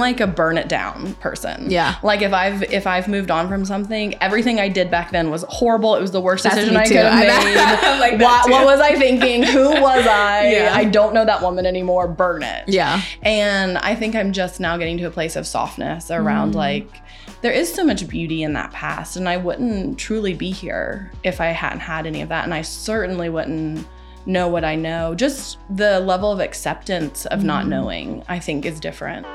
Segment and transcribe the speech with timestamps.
[0.00, 1.70] like a burn it down person.
[1.70, 1.96] Yeah.
[2.02, 5.44] Like if I've if I've moved on from something, everything I did back then was
[5.48, 5.94] horrible.
[5.94, 8.00] It was the worst That's decision I could have made.
[8.00, 9.42] like what, what was I thinking?
[9.44, 10.50] Who was I?
[10.50, 10.72] Yeah.
[10.74, 12.08] I don't know that woman anymore.
[12.08, 12.64] Burn it.
[12.68, 13.00] Yeah.
[13.22, 16.54] And I think I'm just now getting to a place of softness around Mm.
[16.56, 16.90] like
[17.42, 21.40] there is so much beauty in that past and I wouldn't truly be here if
[21.40, 23.86] I hadn't had any of that and I certainly wouldn't
[24.26, 25.14] know what I know.
[25.14, 27.68] Just the level of acceptance of not Mm.
[27.68, 29.26] knowing I think is different.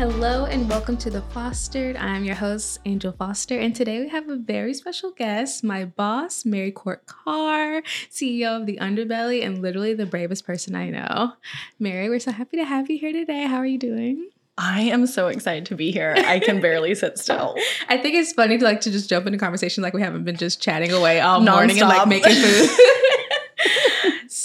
[0.00, 1.94] Hello and welcome to The Fostered.
[1.94, 6.46] I'm your host, Angel Foster, and today we have a very special guest, my boss,
[6.46, 11.34] Mary Court Carr, CEO of The Underbelly, and literally the bravest person I know.
[11.78, 13.42] Mary, we're so happy to have you here today.
[13.42, 14.30] How are you doing?
[14.56, 16.14] I am so excited to be here.
[16.16, 17.54] I can barely sit still.
[17.90, 20.36] I think it's funny to like to just jump into conversation like we haven't been
[20.36, 22.70] just chatting away all morning and like making food.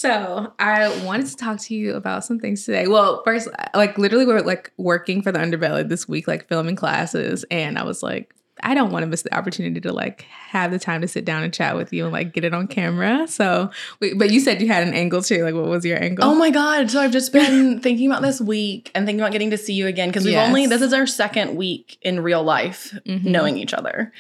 [0.06, 2.88] so I wanted to talk to you about some things today.
[2.88, 7.44] Well, first, like literally, we're like working for the underbelly this week, like filming classes,
[7.50, 10.80] and I was like, I don't want to miss the opportunity to like have the
[10.80, 13.28] time to sit down and chat with you and like get it on camera.
[13.28, 15.44] So, but you said you had an angle too.
[15.44, 16.24] Like, what was your angle?
[16.24, 16.90] Oh my God.
[16.90, 19.88] So I've just been thinking about this week and thinking about getting to see you
[19.88, 20.48] again because we've Yes.
[20.48, 23.26] only, this is our second week in real life Mhm.
[23.26, 24.14] knowing each other.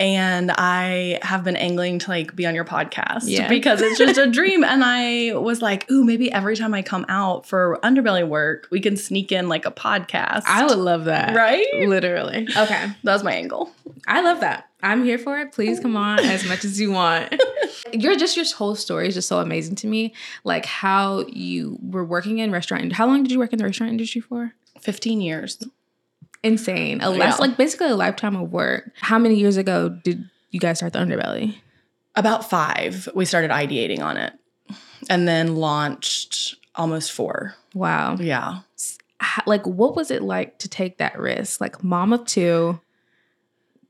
[0.00, 3.48] And I have been angling to like be on your podcast Yeah.
[3.48, 4.64] because it's just a dream.
[4.64, 8.80] And I was like, ooh, maybe every time I come out for underbelly work, we
[8.80, 10.42] can sneak in like a podcast.
[10.46, 11.36] I would love that.
[11.36, 11.66] Right?
[11.86, 12.48] Literally.
[12.56, 12.86] Okay.
[13.04, 13.70] That was my angle.
[14.06, 14.68] I love that.
[14.82, 15.52] I'm here for it.
[15.52, 17.34] Please come on as much as you want.
[17.92, 20.14] You're just your whole story is just so amazing to me.
[20.44, 22.92] Like how you were working in restaurant.
[22.92, 24.52] How long did you work in the restaurant industry for?
[24.80, 25.62] 15 years.
[26.42, 27.00] Insane.
[27.00, 27.16] A Yeah.
[27.18, 28.92] last like basically a lifetime of work.
[29.00, 31.56] How many years ago did you guys start the underbelly?
[32.14, 34.32] About five, we started ideating on it
[35.10, 37.54] and then launched almost four.
[37.74, 38.16] Wow.
[38.16, 38.60] Yeah.
[39.46, 41.60] Like what was it like to take that risk?
[41.60, 42.80] Like mom of two.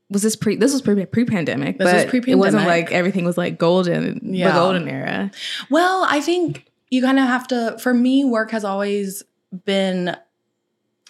[0.09, 0.55] Was this pre?
[0.55, 1.77] This was pre pre pandemic.
[1.77, 2.29] This was pre-pandemic.
[2.29, 4.19] It wasn't like everything was like golden.
[4.31, 5.31] The golden era.
[5.69, 9.23] Well, I think you kind of have to, for me, work has always
[9.65, 10.15] been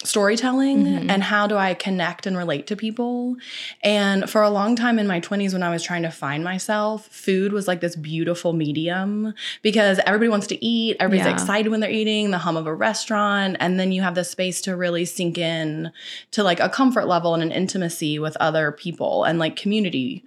[0.04, 1.10] storytelling Mhm.
[1.10, 3.34] and how do I connect and relate to people.
[3.82, 7.08] And for a long time in my 20s, when I was trying to find myself,
[7.10, 11.32] food was like this beautiful medium because everybody wants to eat, everybody's Yeah.
[11.32, 13.56] excited when they're eating, the hum of a restaurant.
[13.58, 15.90] And then you have the space to really sink in
[16.30, 20.24] to like a comfort level and an intimacy with other people and like community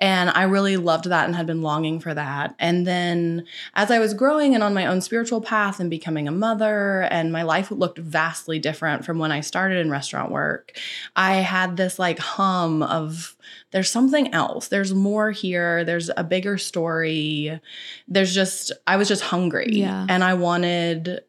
[0.00, 2.54] and I really loved that and had been longing for that.
[2.58, 3.44] And then
[3.74, 7.30] as I was growing and on my own spiritual path and becoming a mother, and
[7.32, 10.78] my life looked vastly different from when I started in restaurant work,
[11.16, 13.36] I had this like hum of
[13.72, 14.68] there's something else.
[14.68, 15.84] There's more here.
[15.84, 17.60] There's a bigger story.
[18.06, 19.70] There's just, I was just hungry.
[19.72, 20.06] Yeah.
[20.08, 21.22] And I wanted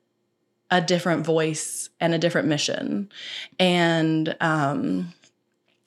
[0.70, 3.10] a different voice and a different mission.
[3.58, 5.12] And, um,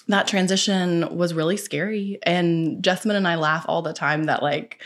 [0.08, 2.18] that transition was really scary.
[2.24, 4.82] And Jessamyn and I laugh all the time that, like,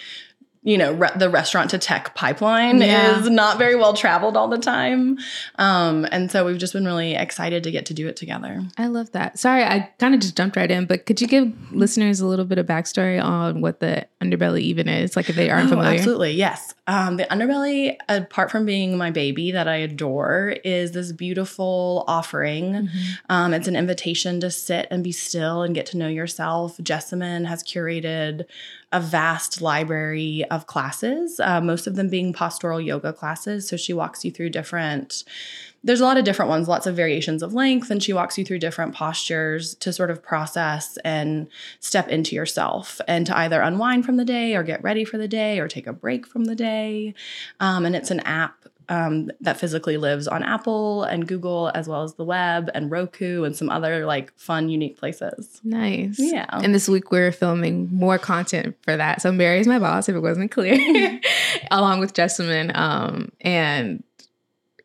[0.63, 3.21] you know, re- the restaurant to tech pipeline Yeah.
[3.21, 5.19] is not very well traveled all the time.
[5.57, 8.63] Um, and so we've just been really excited to get to do it together.
[8.77, 9.39] I love that.
[9.39, 12.45] Sorry, I kind of just jumped right in, but could you give listeners a little
[12.45, 15.17] bit of backstory on what the underbelly even is?
[15.17, 15.97] Like if they aren't Oh, familiar.
[15.99, 16.75] Absolutely, yes.
[16.87, 22.73] Um, the underbelly, apart from being my baby that I adore, is this beautiful offering.
[22.73, 22.89] Mhm.
[23.29, 26.79] Um, it's an invitation to sit and be still and get to know yourself.
[26.79, 28.45] Jessamyn has curated
[28.91, 33.69] a vast library of classes, uh, most of them being postural yoga classes.
[33.69, 35.25] So she walks you through different.
[35.84, 38.44] There's a lot of different ones, lots of variations of length, and she walks you
[38.44, 41.48] through different postures to sort of process and
[41.81, 45.28] step into yourself and to either unwind from the day or get ready for the
[45.28, 47.15] day or take a break from the day.
[47.60, 48.58] Um, and it's an app
[48.88, 53.44] um, that physically lives on Apple and Google, as well as the web and Roku
[53.44, 55.60] and some other like fun, unique places.
[55.62, 56.19] Nice.
[56.19, 56.47] Yeah.
[56.50, 59.21] And this week we're filming more content for that.
[59.21, 61.21] So Mary's my boss, if it wasn't clear,
[61.71, 62.75] along with Jessamyn.
[62.77, 64.03] Um, and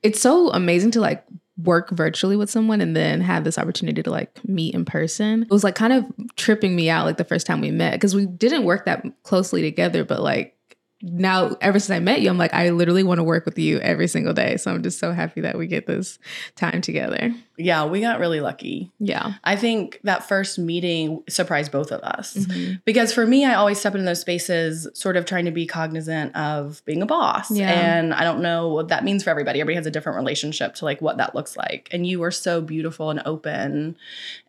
[0.02, 1.24] it's so amazing to like
[1.64, 5.44] work virtually with someone and then have this opportunity to like meet in person.
[5.44, 6.06] It was like kind of
[6.36, 9.62] tripping me out like the first time we met because we didn't work that closely
[9.62, 10.58] together, but like
[11.06, 13.78] now ever since I met you, I'm like, I literally want to work with you
[13.80, 14.56] every single day.
[14.56, 16.18] So I'm just so happy that we get this
[16.56, 17.34] time together.
[17.58, 18.90] Yeah, we got really lucky.
[19.00, 19.34] Yeah.
[19.44, 22.36] I think that first meeting surprised both of us.
[22.36, 22.82] Mhm.
[22.86, 26.34] Because for me, I always step into those spaces sort of trying to be cognizant
[26.38, 27.52] of being a boss.
[27.52, 27.70] Yeah.
[27.70, 29.60] And I don't know what that means for everybody.
[29.60, 31.90] Everybody has a different relationship to like what that looks like.
[31.92, 33.98] And you were so beautiful and open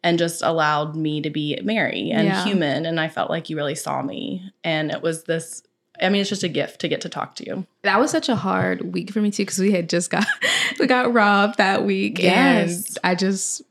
[0.04, 2.44] and just allowed me to be Mary and Yeah.
[2.44, 2.86] human.
[2.86, 4.52] And I felt like you really saw me.
[4.62, 5.62] And it was this
[6.00, 7.66] I mean, it's just a gift to get to talk to you.
[7.82, 10.26] That was such a hard week for me too because we had just got
[10.78, 12.88] we got robbed that week, yes.
[12.88, 13.62] and I just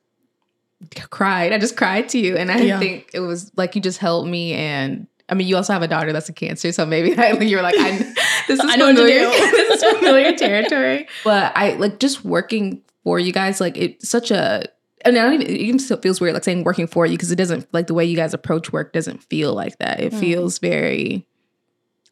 [1.10, 1.52] cried.
[1.52, 2.80] I just cried to you, and I yeah.
[2.80, 4.54] think it was like you just helped me.
[4.54, 7.10] And I mean, you also have a daughter that's a cancer, so maybe
[7.46, 7.92] you were like, I,
[8.48, 9.26] "This is I familiar.
[9.30, 13.60] this is familiar territory." But I like just working for you guys.
[13.60, 14.64] Like it's such a
[15.06, 17.32] and I don't even it even still feels weird like saying working for you because
[17.32, 20.00] it doesn't like the way you guys approach work doesn't feel like that.
[20.00, 20.20] It mm.
[20.20, 21.26] feels very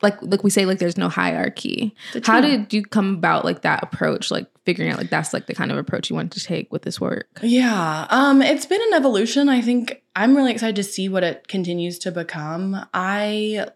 [0.01, 1.95] like like we say like there's no hierarchy.
[2.24, 5.53] How did you come about like that approach like figuring out like that's like the
[5.53, 7.39] kind of approach you want to take with this work?
[7.42, 8.07] Yeah.
[8.09, 9.50] Um it's been an evolution.
[9.50, 12.86] I think I'm really excited to see what it continues to become.
[12.94, 13.68] I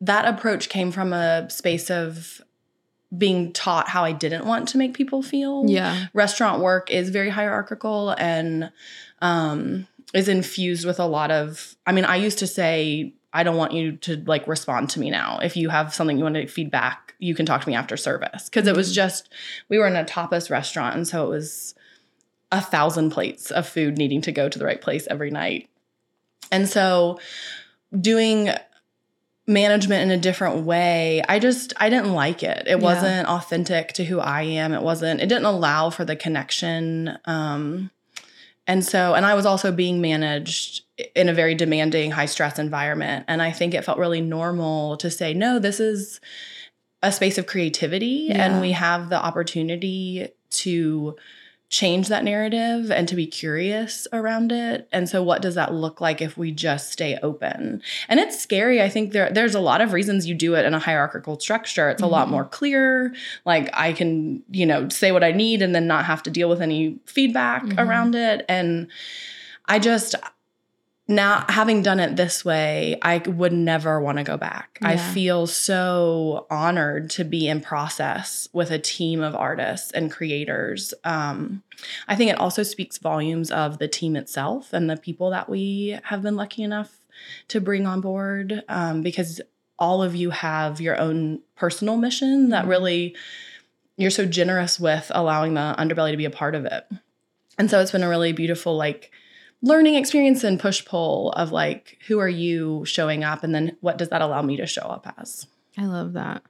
[0.00, 2.40] that approach came from a space of
[3.16, 5.64] being taught how I didn't want to make people feel.
[5.66, 6.06] Yeah.
[6.12, 8.70] Restaurant work is very hierarchical and
[9.20, 13.56] um is infused with a lot of I mean, I used to say I don't
[13.56, 15.38] want you to like respond to me now.
[15.42, 18.48] If you have something you want to feedback, you can talk to me after service.
[18.48, 18.94] Cause it was mm-hmm.
[18.94, 19.28] just,
[19.68, 20.96] we were in a tapas restaurant.
[20.96, 21.74] And so it was
[22.50, 25.68] a thousand plates of food needing to go to the right place every night.
[26.50, 27.20] And so
[27.98, 28.50] doing
[29.46, 32.62] management in a different way, I just, I didn't like it.
[32.66, 32.84] It yeah.
[32.84, 34.72] wasn't authentic to who I am.
[34.72, 37.18] It wasn't, it didn't allow for the connection.
[37.26, 37.90] Um,
[38.66, 40.82] and so, and I was also being managed
[41.14, 43.24] in a very demanding, high stress environment.
[43.28, 46.20] And I think it felt really normal to say, no, this is
[47.02, 48.44] a space of creativity yeah.
[48.44, 51.16] and we have the opportunity to
[51.70, 54.88] change that narrative and to be curious around it.
[54.90, 57.82] And so what does that look like if we just stay open?
[58.08, 58.80] And it's scary.
[58.80, 61.90] I think there there's a lot of reasons you do it in a hierarchical structure.
[61.90, 62.08] It's mm-hmm.
[62.08, 62.32] a lot mm-hmm.
[62.32, 63.14] more clear.
[63.44, 66.48] Like I can, you know, say what I need and then not have to deal
[66.48, 67.78] with any feedback mm-hmm.
[67.78, 68.46] around it.
[68.48, 68.88] And
[69.66, 70.14] I just
[71.08, 74.78] now having done it this way, I would never want to go back.
[74.82, 74.88] Yeah.
[74.88, 80.92] I feel so honored to be in process with a team of artists and creators.
[81.04, 81.62] Um,
[82.08, 85.98] I think it also speaks volumes of the team itself and the people that we
[86.04, 87.00] have been lucky enough
[87.48, 89.40] to bring on board um, because
[89.78, 92.70] all of you have your own personal mission that mm-hmm.
[92.70, 93.16] really
[93.96, 96.86] you're so generous with allowing the underbelly to be a part of it.
[97.58, 99.10] And so it's been a really beautiful, like,
[99.62, 103.98] learning experience and push pull of like who are you showing up and then what
[103.98, 105.46] does that allow me to show up as?
[105.76, 106.42] I love that.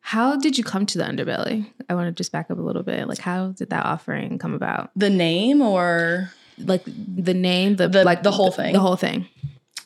[0.00, 1.70] How did you come to the underbelly?
[1.88, 3.08] I want to just back up a little bit.
[3.08, 4.90] Like how did that offering come about?
[4.96, 6.32] The name or?
[6.58, 8.72] Like the name the, the like the whole thing.
[8.72, 9.28] the whole thing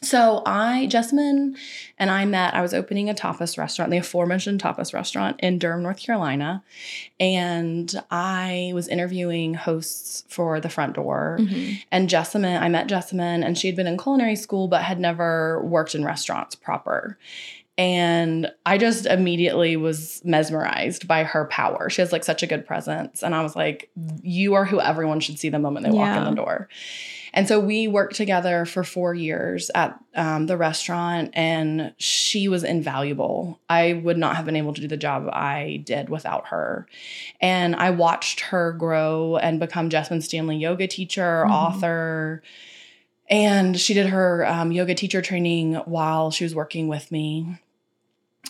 [0.02, 1.56] so I, Jessamyn,
[1.96, 2.54] and I met.
[2.54, 6.64] I was opening a tapas restaurant, the aforementioned tapas restaurant in Durham, North Carolina,
[7.20, 11.38] and I was interviewing hosts for the front door.
[11.40, 11.74] Mm-hmm.
[11.92, 15.62] And Jessamyn, I met Jessamyn, and she had been in culinary school but had never
[15.64, 17.16] worked in restaurants proper.
[17.78, 21.88] And I just immediately was mesmerized by her power.
[21.88, 23.22] She has like such a good presence.
[23.22, 23.90] And I was like,
[24.22, 26.16] you are who everyone should see the moment they yeah.
[26.16, 26.68] walk in the door.
[27.34, 32.62] And so we worked together for four years at um, the restaurant, and she was
[32.62, 33.60] invaluable.
[33.70, 36.86] I would not have been able to do the job I did without her.
[37.40, 41.52] And I watched her grow and become Jessamyn Stanley yoga teacher, mm-hmm.
[41.52, 42.42] author.
[43.30, 47.58] And she did her um, yoga teacher training while she was working with me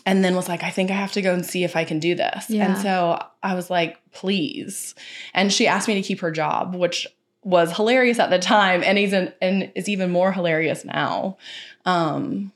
[0.05, 2.01] and then was like, I think I have to go and see if I can
[2.01, 2.51] do this.
[2.51, 2.67] Yeah.
[2.67, 4.95] And so I was like, please.
[5.35, 7.07] And she asked me to keep her job, which
[7.43, 11.37] was hilarious at the time and he's an, and is even more hilarious now.
[11.85, 12.53] Um,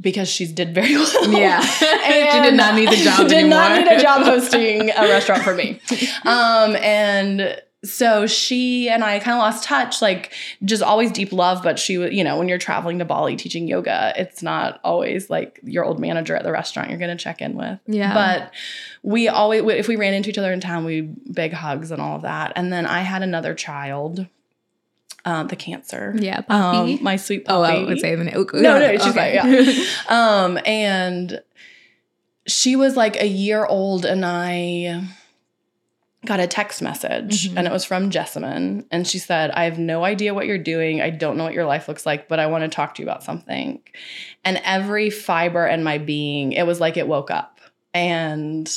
[0.00, 1.30] because she's did very well.
[1.30, 1.60] Yeah.
[1.60, 3.58] she did not need the job She did anymore.
[3.58, 5.80] not need a job hosting a restaurant for me.
[6.24, 10.34] Um, and so she and I kind of lost touch, like
[10.64, 11.62] just always deep love.
[11.62, 15.30] But she was, you know, when you're traveling to Bali teaching yoga, it's not always
[15.30, 17.78] like your old manager at the restaurant you're going to check in with.
[17.86, 18.12] Yeah.
[18.12, 18.52] But
[19.02, 22.16] we always, if we ran into each other in town, we big hugs and all
[22.16, 22.52] of that.
[22.54, 24.26] And then I had another child.
[25.22, 26.14] Um, the cancer.
[26.16, 27.54] Yeah, um, my sweet puppy.
[27.54, 28.46] Oh, I would say the name.
[28.54, 29.34] No, no, she's okay.
[29.34, 29.84] yeah.
[30.08, 31.42] um, and
[32.46, 35.04] she was like a year old, and I
[36.26, 37.58] got a text message mm-hmm.
[37.58, 38.84] and it was from Jessamyn.
[38.90, 41.00] And she said, I have no idea what you're doing.
[41.00, 43.08] I don't know what your life looks like, but I want to talk to you
[43.08, 43.80] about something.
[44.44, 47.60] And every fiber in my being, it was like it woke up.
[47.94, 48.70] And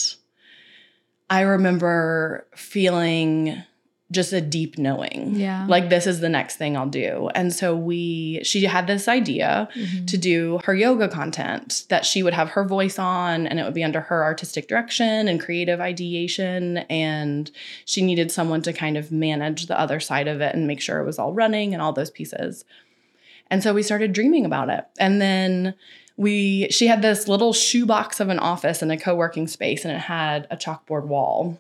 [1.30, 3.64] I remember feeling
[4.14, 5.36] just a deep knowing.
[5.36, 5.66] Yeah.
[5.68, 7.30] Like this is the next thing I'll do.
[7.36, 10.06] And so we she had this idea mm-hmm.
[10.06, 13.74] to do her yoga content that she would have her voice on and it would
[13.74, 17.52] be under her artistic direction and creative ideation and
[17.86, 21.00] she needed someone to kind of manage the other side of it and make sure
[21.00, 22.64] it was all running and all those pieces.
[23.50, 24.86] And so we started dreaming about it.
[25.00, 25.74] And then
[26.16, 30.00] we she had this little shoebox of an office in a co-working space and it
[30.00, 31.60] had a chalkboard wall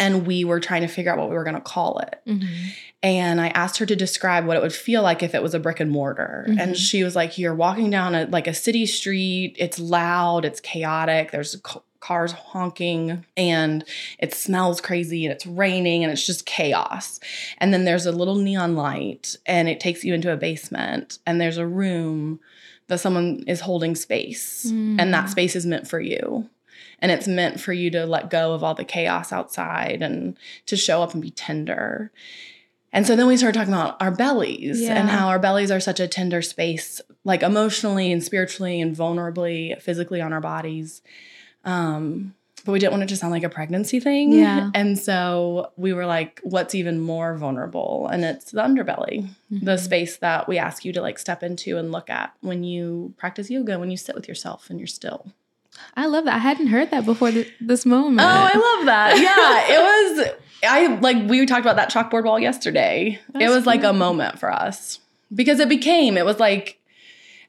[0.00, 2.18] and we were trying to figure out what we were going to call it.
[2.26, 2.68] Mm-hmm.
[3.02, 5.60] and i asked her to describe what it would feel like if it was a
[5.60, 6.44] brick and mortar.
[6.48, 6.60] Mhm.
[6.60, 9.54] and she was like you're walking down a like a city street.
[9.58, 10.44] It's loud.
[10.44, 11.30] It's chaotic.
[11.30, 13.24] There's c- cars honking.
[13.36, 13.84] And
[14.18, 15.24] it smells crazy.
[15.26, 16.02] And it's raining.
[16.02, 17.20] And it's just chaos.
[17.58, 19.36] And then there's a little neon light.
[19.46, 21.18] And it takes you into a basement.
[21.26, 22.40] And there's a room
[22.88, 24.64] that someone is holding space.
[24.66, 25.30] And that Mm.
[25.30, 26.48] space is meant for you
[27.02, 30.76] and it's meant for you to let go of all the chaos outside and to
[30.76, 32.10] show up and be tender
[32.92, 34.94] and so then we started talking about our bellies Yeah.
[34.98, 39.80] and how our bellies are such a tender space like emotionally and spiritually and vulnerably
[39.80, 41.02] physically on our bodies
[41.64, 42.34] um
[42.66, 44.70] but we didn't want it to sound like a pregnancy thing Yeah.
[44.74, 49.78] and so we were like what's even more vulnerable and it's the underbelly the Mhm.
[49.78, 53.48] space that we ask you to like step into and look at when you practice
[53.50, 55.32] yoga when you sit with yourself and you're still
[55.96, 56.34] I love that.
[56.34, 58.20] I hadn't heard that before th- this moment.
[58.20, 59.16] Oh, I love that.
[59.20, 60.28] Yeah, it was.
[60.62, 63.18] I like we talked about that chalkboard wall yesterday.
[63.28, 64.98] it That's was like a moment for us
[65.34, 66.18] because it became.
[66.18, 66.78] It was like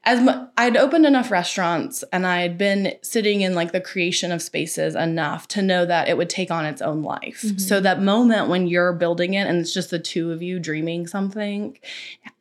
[0.04, 4.42] as mu- I'd opened enough restaurants and I'd been sitting in like the creation of
[4.42, 7.42] spaces enough to know that it would take on its own life.
[7.42, 7.60] Mhm.
[7.60, 11.06] So that moment when you're building it and it's just the two of you dreaming
[11.06, 11.78] something,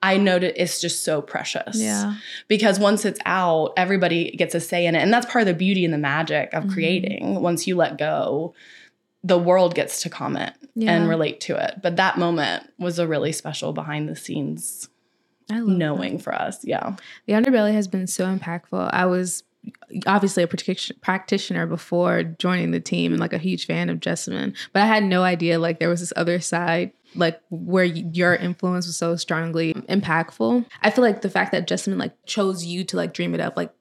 [0.02, 2.16] I know that it's just so precious Yeah.
[2.48, 5.00] because once it's out, everybody gets a say in it.
[5.04, 6.74] And that's part of the beauty and the magic of Mhm.
[6.74, 7.42] creating.
[7.42, 8.56] Once you let go,
[9.24, 10.94] the world gets to comment Yeah.
[10.94, 11.76] and relate to it.
[11.84, 14.88] But that moment was a really special behind the scenes
[15.60, 15.74] Love that.
[15.74, 16.64] knowing for us.
[16.64, 16.96] Yeah.
[17.26, 18.90] The underbelly has been so impactful.
[18.94, 19.44] I was
[20.08, 20.48] obviously a
[21.02, 25.04] practitioner before joining the team and like a huge fan of Jessamyn, but I had
[25.04, 29.74] no idea like there was this other side like where your influence was so strongly
[29.74, 30.66] impactful.
[30.82, 33.58] I feel like the fact that Jessamyn like chose you to like dream it up,
[33.58, 33.74] like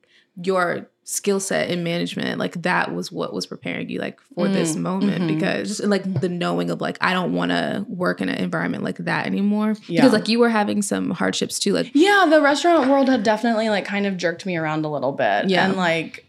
[0.43, 4.77] your skill set in management, like that was what was preparing you like for this
[4.77, 5.35] Mm, moment mhm.
[5.35, 8.99] because like the knowing of like I don't want to work in an environment like
[8.99, 10.03] that anymore Yeah.
[10.03, 13.71] because like you were having some hardships too like Yeah, the restaurant world had definitely
[13.71, 15.49] like kind of jerked me around a little bit.
[15.49, 15.67] Yeah.
[15.67, 16.27] And like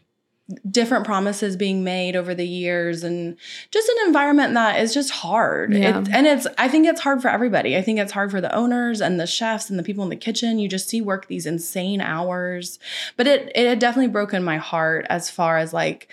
[0.70, 3.38] different promises being made over the years and
[3.72, 5.74] just an environment that is just hard.
[5.74, 6.02] Yeah.
[6.02, 7.78] It, and it's I think it's hard for everybody.
[7.78, 10.16] I think it's hard for the owners and the chefs and the people in the
[10.16, 10.60] kitchen.
[10.60, 12.80] You just see work these insane hours.
[13.18, 16.08] But it it had definitely broken my heart as far as like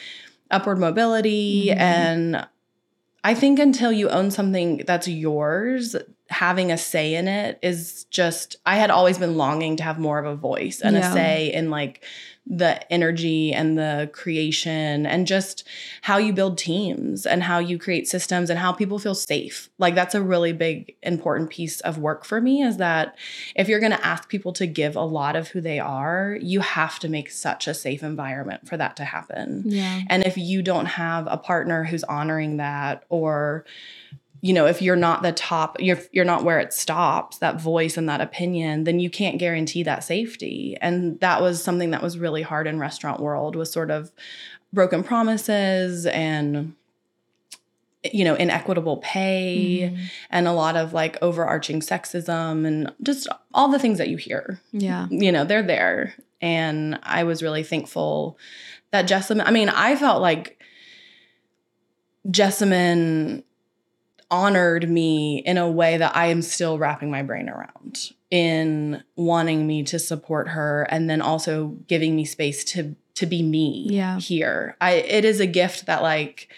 [0.51, 1.77] upward mobility Mhm.
[1.77, 2.47] and
[3.25, 5.97] I think until you own something that's yours,
[6.31, 10.19] having a say in it is just I had always been longing to have more
[10.19, 11.11] of a voice and Yeah.
[11.11, 12.05] a say in like
[12.51, 15.65] the energy and the creation and just
[16.03, 19.69] how you build teams and how you create systems and how people feel safe.
[19.79, 23.17] Like that's a really big important piece of work for me is that
[23.55, 26.61] if you're going to ask people to give a lot of who they are, you
[26.61, 29.65] have to make such a safe environment for that to happen.
[29.67, 33.67] yeah And if you don't have a partner who's honoring that, or
[34.41, 37.97] you know, if you're not the top, you're you're not where it stops, that voice
[37.97, 40.77] and that opinion, then you can't guarantee that safety.
[40.81, 44.13] And that was something that was really hard in restaurant world was sort of
[44.73, 46.75] broken promises and
[48.13, 49.99] you know, inequitable pay Mhm.
[50.31, 54.61] and a lot of like overarching sexism and just all the things that you hear
[54.73, 56.15] yeah you know, they're there.
[56.41, 58.39] And I was really thankful
[58.93, 60.63] that Jessamyn, I mean, I felt like
[62.29, 63.43] Jessamyn
[64.31, 69.67] honored me in a way that I am still wrapping my brain around in wanting
[69.67, 74.19] me to support her and then also giving me space to to be me Yeah.
[74.19, 74.77] here.
[74.81, 76.49] I it is a gift that like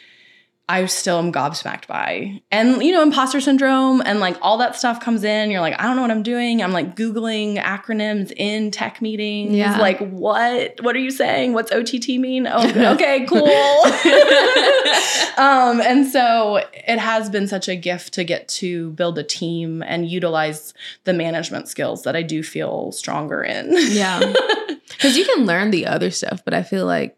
[0.70, 2.40] I still am gobsmacked by.
[2.52, 5.50] And, you know, imposter syndrome and like all that stuff comes in.
[5.50, 6.62] You're like, I don't know what I'm doing.
[6.62, 9.52] I'm like Googling acronyms in tech meetings.
[9.52, 9.78] Yeah.
[9.78, 10.80] Like, what?
[10.80, 11.54] What are you saying?
[11.54, 12.46] What's OTT mean?
[12.46, 12.60] Oh,
[12.94, 13.42] okay, cool.
[15.44, 19.82] um, and so it has been such a gift to get to build a team
[19.82, 20.72] and utilize
[21.02, 23.72] the management skills that I do feel stronger in.
[23.72, 24.34] Yeah.
[24.90, 27.16] Because you can learn the other stuff, but I feel like,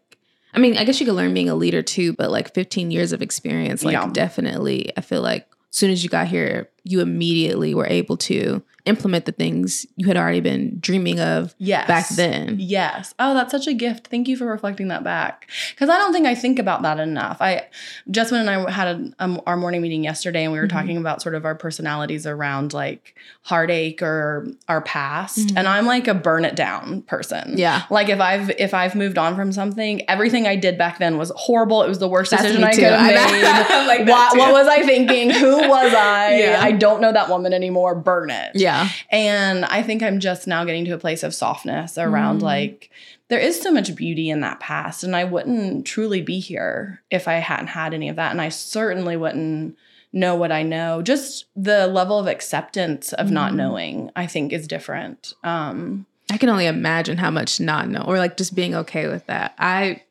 [0.53, 3.11] I mean, I guess you can learn being a leader too, but like 15 years
[3.11, 4.09] of experience, like Yeah.
[4.13, 8.61] definitely, I feel like as soon as you got here, you immediately were able to
[8.85, 11.87] implement the things you had already been dreaming of yes.
[11.87, 12.57] back then.
[12.59, 13.13] Yes.
[13.17, 14.07] Oh, that's such a gift.
[14.07, 15.49] Thank you for reflecting that back.
[15.71, 17.37] Because I don't think I think about that enough.
[17.39, 17.67] I,
[18.11, 20.71] Jessamyn and I had a, um, our morning meeting yesterday, and we were Mhm.
[20.71, 25.37] talking about sort of our personalities around like heartache or our past.
[25.37, 25.53] Mhm.
[25.59, 27.53] And I'm like a burn it down person.
[27.57, 27.83] Yeah.
[27.89, 31.31] Like if I've if I've moved on from something, everything I did back then was
[31.37, 31.83] horrible.
[31.83, 33.87] It was the worst That's decision I could have made.
[33.93, 35.29] Like what, what was I thinking?
[35.29, 36.33] Who was I?
[36.43, 36.59] Yeah.
[36.61, 37.95] I don't know that woman anymore.
[37.95, 38.51] Burn it.
[38.55, 38.89] Yeah.
[39.09, 42.43] And I think I'm just now getting to a place of softness around Mm.
[42.43, 42.89] like
[43.29, 45.03] there is so much beauty in that past.
[45.03, 48.31] And I wouldn't truly be here if I hadn't had any of that.
[48.31, 49.75] And I certainly wouldn't
[50.11, 51.01] know what I know.
[51.01, 53.55] Just the level of acceptance of not Mhm.
[53.55, 55.33] knowing, I think, is different.
[55.43, 59.25] Um, I can only imagine how much not know or like just being okay with
[59.27, 59.53] that.
[59.57, 60.01] I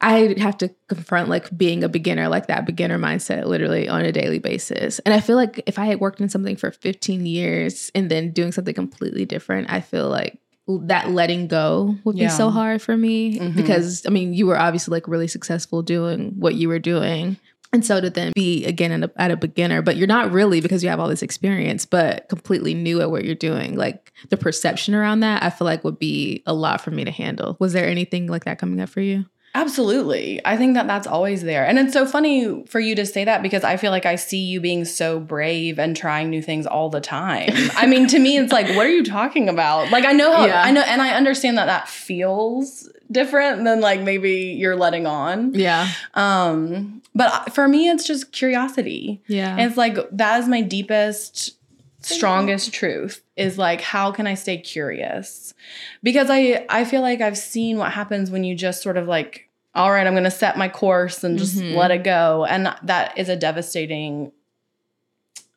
[0.00, 4.12] I have to confront like being a beginner, like that beginner mindset literally on a
[4.12, 4.98] daily basis.
[5.00, 8.32] And I feel like if I had worked in something for 15 years and then
[8.32, 10.38] doing something completely different, I feel like
[10.68, 13.54] that letting go would be so hard for me Mhm.
[13.56, 17.36] because I mean, you were obviously like really successful doing what you were doing.
[17.72, 20.82] And so to then be again a, at a beginner, but you're not really because
[20.82, 23.76] you have all this experience, but completely new at what you're doing.
[23.76, 27.10] Like the perception around that, I feel like would be a lot for me to
[27.10, 27.56] handle.
[27.60, 29.24] Was there anything like that coming up for you?
[29.56, 30.38] Absolutely.
[30.44, 31.66] I think that that's always there.
[31.66, 34.44] And it's so funny for you to say that because I feel like I see
[34.44, 37.48] you being so brave and trying new things all the time.
[37.74, 39.90] I mean, to me, it's like, what are you talking about?
[39.90, 40.62] Like, I know how, Yeah.
[40.62, 45.54] I know, and I understand that that feels different than like maybe you're letting on.
[45.54, 45.88] Yeah.
[46.12, 49.22] Um, but for me, it's just curiosity.
[49.26, 49.52] Yeah.
[49.52, 51.56] And it's like, that is my deepest,
[52.02, 55.54] strongest truth is like, how can I stay curious?
[56.02, 59.45] Because I, I feel like I've seen what happens when you just sort of like,
[59.76, 61.74] all right, I'm going to set my course and just Mhm.
[61.76, 62.44] let it go.
[62.48, 64.32] And that is a devastating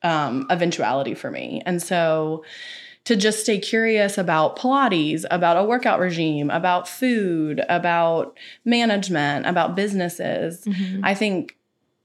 [0.03, 1.61] um, eventuality for me.
[1.65, 2.43] And so
[3.05, 9.75] to just stay curious about Pilates, about a workout regime, about food, about management, about
[9.75, 11.01] businesses, Mhm.
[11.03, 11.55] I think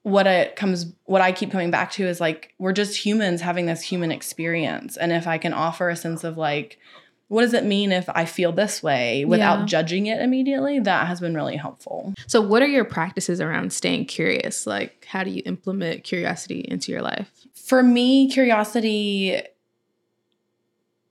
[0.03, 3.67] what it comes what I keep coming back to is like we're just humans having
[3.67, 4.97] this human experience.
[4.97, 6.79] And if I can offer a sense of like,
[7.29, 9.67] what does it mean if I feel this way without Yeah.
[9.67, 12.13] judging it immediately, that has been really helpful.
[12.27, 14.67] So, what are your practices around staying curious?
[14.67, 17.31] Like, how do you implement curiosity into your life?
[17.55, 19.41] For me, curiosity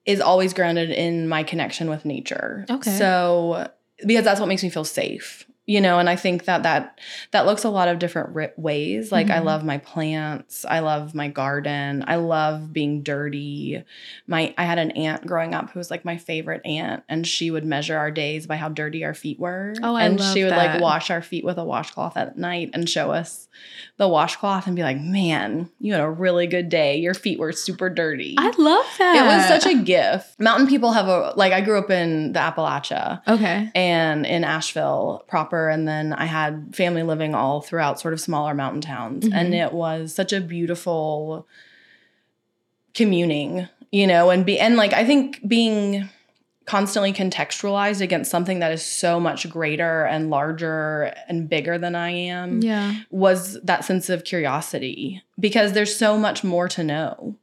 [0.05, 2.65] is always grounded in my connection with nature.
[2.69, 2.91] Okay.
[2.91, 3.69] So
[4.05, 5.45] because that's what makes me feel safe.
[5.65, 6.99] You know, and I think that that
[7.31, 9.13] that looks a lot of different ri- ways.
[9.13, 9.45] Like I Mhm.
[9.45, 13.81] love my plants, I love my garden, I love being dirty.
[14.27, 17.49] My I had an aunt growing up who was like my favorite aunt, and she
[17.49, 19.73] would measure our days by how dirty our feet were.
[19.81, 20.73] Oh, I and love she would that.
[20.73, 23.47] like wash our feet with a washcloth at night and show us
[23.95, 26.97] the washcloth and be like, "Man, you had a really good day.
[26.97, 29.15] Your feet were super dirty." I love that.
[29.15, 30.41] it was such a gift.
[30.41, 33.71] Mountain people have a like I grew up in the Appalachia okay.
[33.73, 35.52] and in Asheville proper.
[35.69, 39.25] And then I had family living all throughout sort of smaller mountain towns.
[39.25, 39.33] Mhm.
[39.33, 41.47] And it was such a beautiful
[42.93, 46.09] communing, you know, and be and like I think being
[46.65, 52.11] constantly contextualized against something that is so much greater and larger and bigger than I
[52.11, 52.93] am Yeah.
[53.11, 57.35] was that sense of curiosity because there's so much more to know.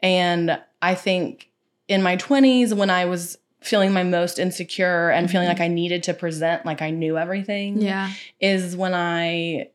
[0.00, 1.48] And I think
[1.88, 5.52] in my 20s, when I was feeling my most insecure and feeling Mhm.
[5.52, 8.10] like I needed to present like I knew everything, Yeah.
[8.40, 9.68] is when I.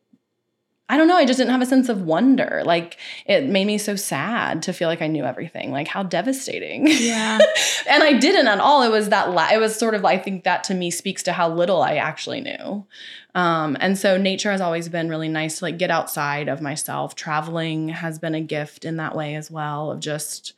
[0.90, 1.18] I don't know.
[1.18, 2.62] I just didn't have a sense of wonder.
[2.66, 2.96] Like
[3.26, 5.70] it made me so sad to feel like I knew everything.
[5.74, 6.88] Like how devastating.
[6.88, 7.40] Yeah.
[7.90, 8.84] and I didn't at all.
[8.84, 11.34] It was that la- it was sort of I think that to me speaks to
[11.34, 12.86] how little I actually knew.
[13.36, 17.16] Um, and so nature has always been really nice to like get outside of myself.
[17.16, 19.92] Traveling has been a gift in that way as well.
[19.92, 20.54] Of just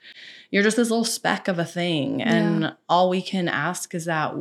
[0.51, 2.71] you're just this little speck of a thing, and Yeah.
[2.87, 4.33] all we can ask is that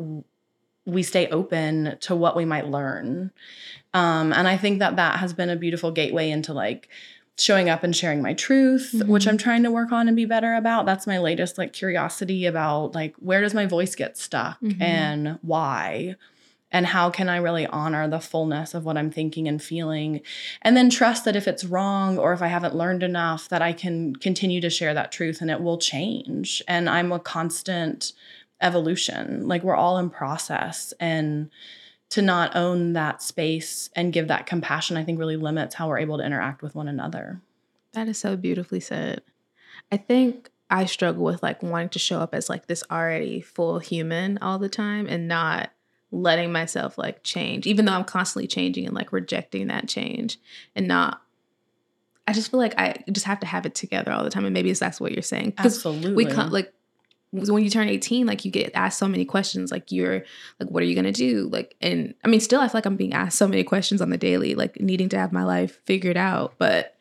[0.86, 3.30] we stay open to what we might learn.
[3.92, 6.88] Um, and I think that that has been a beautiful gateway into like
[7.36, 9.28] showing up and sharing my truth, which Mhm.
[9.28, 10.86] I'm trying to work on and be better about.
[10.86, 14.80] That's my latest like curiosity about like where does my voice get stuck Mhm.
[14.82, 16.16] and why?
[16.70, 20.20] And how can I really honor the fullness of what I'm thinking and feeling?
[20.62, 23.72] And then trust that if it's wrong or if I haven't learned enough, that I
[23.72, 26.62] can continue to share that truth and it will change.
[26.68, 28.12] And I'm a constant
[28.60, 29.48] evolution.
[29.48, 30.92] Like we're all in process.
[31.00, 31.50] And
[32.10, 35.98] to not own that space and give that compassion, I think really limits how we're
[35.98, 37.40] able to interact with one another.
[37.92, 39.22] That is so beautifully said.
[39.90, 43.78] I think I struggle with like wanting to show up as like this already full
[43.78, 45.70] human all the time and not
[46.10, 50.38] letting myself like change, even though I'm constantly changing and like rejecting that change
[50.74, 51.22] and not.
[52.26, 54.52] I just feel like I just have to have it together all the time, and
[54.52, 55.54] maybe it's that's what you're saying.
[55.56, 56.12] Absolutely.
[56.12, 56.72] we can't like
[57.30, 60.24] when you turn 18 like you get asked so many questions like you're
[60.58, 62.86] like what are you going to do like and i mean still i feel like
[62.86, 65.78] i'm being asked so many questions on the daily like needing to have my life
[65.84, 66.96] figured out but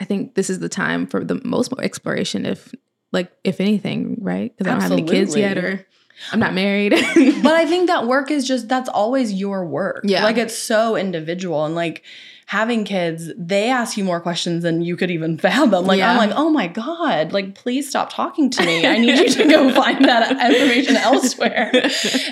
[0.00, 2.72] i think this is the time for the most exploration if
[3.10, 5.84] like if anything right because i don't have any kids yet or
[6.32, 6.90] i'm not married
[7.42, 10.02] but I think that work is just that's always your work.
[10.04, 10.24] Yeah.
[10.24, 12.02] Like it's so individual and like
[12.46, 15.86] having kids, they ask you more questions than you could even fathom.
[15.86, 16.10] Like Yeah.
[16.10, 18.86] I'm like, oh my god, like please stop talking to me.
[18.86, 21.70] I need you to go find that information elsewhere.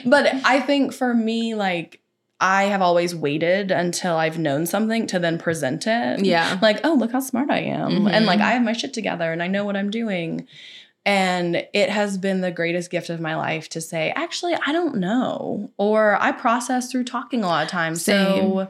[0.04, 2.00] But I think for me, like
[2.40, 6.24] I have always waited until I've known something to then present it.
[6.24, 6.58] Yeah.
[6.62, 8.06] Like, oh, look how smart I am.
[8.06, 8.44] And like Mhm.
[8.44, 10.46] I have my shit together and I know what I'm doing.
[11.08, 14.96] And it has been the greatest gift of my life to say, actually, I don't
[14.96, 15.70] know.
[15.78, 18.04] Or I process through talking a lot of times.
[18.04, 18.68] So Same.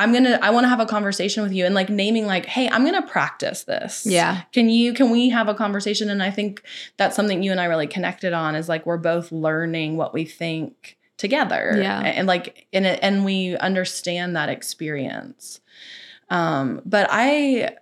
[0.00, 2.84] I'm gonna I wanna have a conversation with you and like naming like, hey, I'm
[2.84, 4.04] gonna practice this.
[4.04, 4.42] Yeah.
[4.52, 6.10] Can you can we have a conversation?
[6.10, 6.64] And I think
[6.96, 10.24] that's something you and I really connected on is like we're both learning what we
[10.24, 11.78] think together.
[11.80, 12.00] Yeah.
[12.00, 15.60] And, like and it, and we understand that experience.
[16.28, 17.76] Um, but I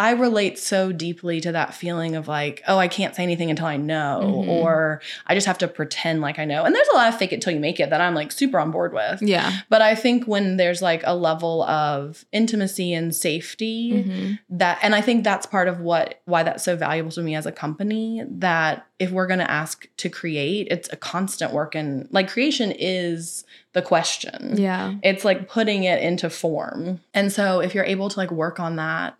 [0.00, 3.66] I relate so deeply to that feeling of like, oh, I can't say anything until
[3.66, 4.48] I know, Mhm.
[4.48, 6.64] or I just have to pretend like I know.
[6.64, 8.60] And there's a lot of fake it till you make it that I'm like super
[8.60, 9.20] on board with.
[9.22, 9.52] Yeah.
[9.68, 14.38] But I think when there's like a level of intimacy and safety, Mhm.
[14.50, 17.46] that and I think that's part of what why that's so valuable to me as
[17.46, 22.08] a company that if we're going to ask to create, it's a constant work and
[22.10, 24.54] like creation is the question.
[24.56, 24.94] Yeah.
[25.02, 27.00] It's like putting it into form.
[27.14, 29.14] And so if you're able to like work on that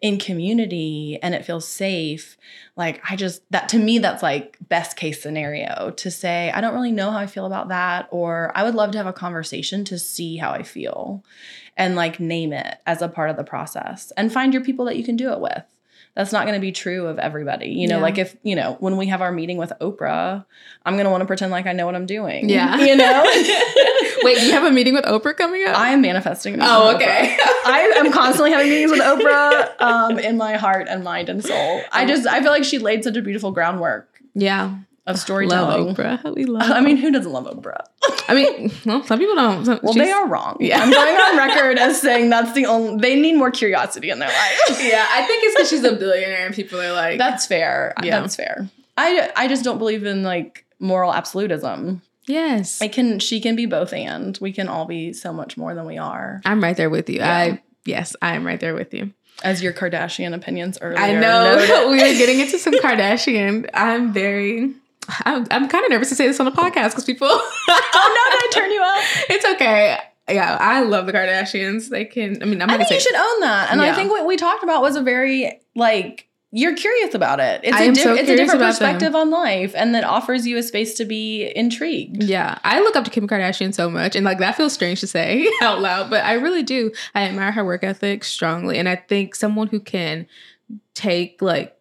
[0.00, 2.38] in community and it feels safe,
[2.76, 6.72] like I just that to me that's like best case scenario to say I don't
[6.74, 9.84] really know how I feel about that or I would love to have a conversation
[9.84, 11.22] to see how I feel
[11.76, 14.96] and like name it as a part of the process and find your people that
[14.96, 15.62] you can do it with.
[16.16, 17.68] That's not going to be true of everybody.
[17.68, 18.02] You know, Yeah.
[18.02, 20.44] like if, you know, when we have our meeting with Oprah,
[20.84, 22.48] I'm going to want to pretend like I know what I'm doing.
[22.48, 22.78] Yeah.
[22.78, 23.22] You know?
[24.22, 25.76] Wait, do you have a meeting with Oprah coming up?
[25.76, 26.58] I am manifesting.
[26.60, 27.36] oh, okay.
[27.64, 31.82] I am constantly having meetings with Oprah um, in my heart and mind and soul.
[31.92, 34.76] I just I feel like she laid such a beautiful groundwork yeah.
[35.06, 35.86] of storytelling.
[35.86, 36.34] Love Oprah.
[36.34, 36.70] We love.
[36.70, 37.84] I mean, who doesn't love Oprah?
[38.28, 39.64] I mean, well, some people don't.
[39.64, 40.56] Some, Well, they are wrong.
[40.60, 40.80] Yeah.
[40.80, 43.00] I'm going on record as saying that's the only.
[43.00, 44.80] They need more curiosity in their life.
[44.80, 47.92] Yeah, I think it's because she's a billionaire and people are like, That's fair.
[48.02, 48.20] Yeah.
[48.20, 48.68] That's fair.
[48.96, 52.02] I I just don't believe in like moral absolutism.
[52.30, 52.80] Yes.
[52.80, 55.86] I can she can be both and we can all be so much more than
[55.86, 56.40] we are.
[56.44, 57.16] I'm right there with you.
[57.16, 57.36] Yeah.
[57.36, 59.12] I yes, I am right there with you.
[59.42, 60.98] As your Kardashian opinions earlier.
[60.98, 61.56] I know
[61.90, 63.68] we were getting into some Kardashian.
[63.74, 64.74] I'm very.
[65.24, 67.26] I'm, I'm kind of nervous to say this on the podcast because people.
[67.30, 67.38] oh
[67.68, 69.04] no, did I turn you up?
[69.30, 69.98] it's okay.
[70.28, 71.88] Yeah, I love the Kardashians.
[71.88, 72.40] They can.
[72.42, 73.72] I mean, I'm I think you should own that.
[73.72, 77.60] And I think what we talked about was a very like you're curious about it.
[77.62, 78.68] It's a diff- so it's a different about them.
[78.68, 82.22] perspective on life and that offers you a space to be intrigued.
[82.24, 85.06] Yeah, I look up to Kim Kardashian so much, and like that feels strange to
[85.06, 86.90] say out loud, but I really do.
[87.14, 90.26] I admire her work ethic strongly, and I think someone who can
[90.94, 91.76] take like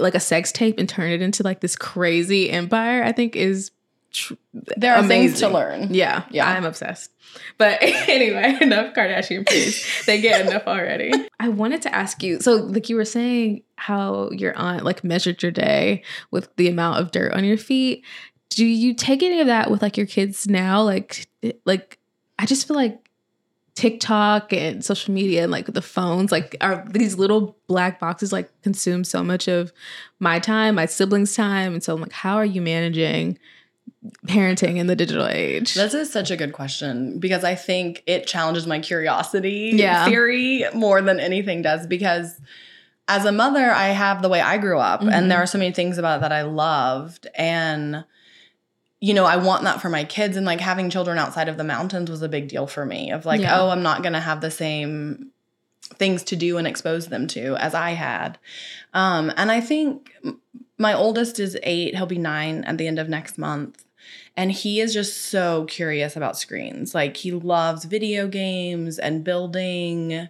[0.00, 3.70] like a sex tape and turn it into like this crazy empire, I think is
[4.12, 5.92] tr- There are things to learn.
[5.94, 6.48] yeah, Yeah.
[6.48, 7.10] I'm obsessed.
[7.58, 9.84] But anyway, enough Kardashian, please.
[10.06, 11.12] they get enough already.
[11.40, 12.40] I wanted to ask you.
[12.40, 17.00] So, like you were saying, how your aunt like measured your day with the amount
[17.00, 18.04] of dirt on your feet.
[18.50, 20.82] Do you take any of that with like your kids now?
[20.82, 21.28] Like,
[21.64, 21.98] like
[22.38, 23.08] I just feel like
[23.74, 28.50] TikTok and social media and like the phones, like are these little black boxes like
[28.62, 29.72] consume so much of
[30.18, 33.38] my time, my siblings' time, and so I'm like, how are you managing
[34.26, 35.74] parenting in the digital age?
[35.74, 40.04] This is such a good question because I think it challenges my curiosity Yeah.
[40.04, 42.40] theory more than anything does because
[43.06, 45.12] as a mother, I have the way I grew up Mhm.
[45.12, 48.04] and there are so many things about it that I loved and
[49.00, 51.62] you know, I want that for my kids and like having children outside of the
[51.62, 53.60] mountains was a big deal for me of like, Yeah.
[53.60, 55.28] oh, I'm not going to have the same
[55.94, 58.38] things to do and expose them to as I had.
[58.92, 60.10] Um and I think
[60.78, 63.84] my oldest is 8, he'll be 9 at the end of next month
[64.36, 66.94] and he is just so curious about screens.
[66.94, 70.28] Like he loves video games and building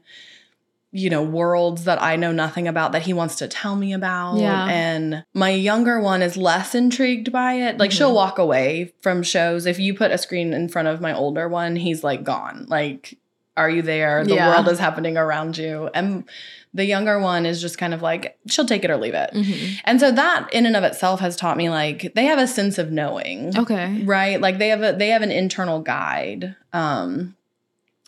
[0.90, 4.38] you know worlds that I know nothing about that he wants to tell me about
[4.38, 4.66] Yeah.
[4.70, 7.76] and my younger one is less intrigued by it.
[7.76, 7.94] Like Mhm.
[7.98, 11.46] she'll walk away from shows if you put a screen in front of my older
[11.46, 12.64] one, he's like gone.
[12.70, 13.18] Like
[13.58, 14.24] are you there?
[14.24, 14.48] The Yeah.
[14.54, 15.90] world is happening around you.
[15.92, 16.24] And
[16.72, 19.30] the younger one is just kind of like she'll take it or leave it.
[19.34, 19.78] Mhm.
[19.84, 22.78] And so that in and of itself has taught me like they have a sense
[22.78, 23.56] of knowing.
[23.58, 24.02] Okay.
[24.04, 24.40] Right?
[24.40, 27.34] Like they have a they have an internal guide um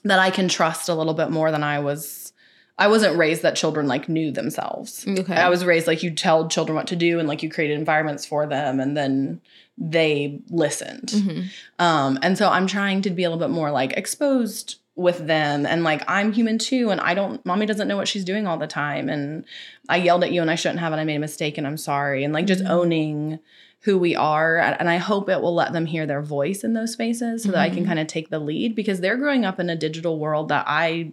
[0.04, 2.32] that I can trust a little bit more than I was
[2.78, 5.04] I wasn't raised that children like knew themselves.
[5.06, 5.34] Okay.
[5.34, 8.24] I was raised like you tell children what to do and like you created environments
[8.24, 9.40] for them and then
[9.76, 11.08] they listened.
[11.08, 11.44] Mhm.
[11.78, 15.64] Um, and so I'm trying to be a little bit more like exposed with them
[15.66, 18.58] and like I'm human too and I don't mommy doesn't know what she's doing all
[18.58, 19.44] the time and
[19.88, 21.78] I yelled at you and I shouldn't have and I made a mistake and I'm
[21.78, 22.70] sorry and like just Mhm.
[22.70, 23.38] owning
[23.84, 26.92] who we are and I hope it will let them hear their voice in those
[26.92, 27.86] spaces so that I can Mhm.
[27.86, 31.12] kind of take the lead because they're growing up in a digital world that I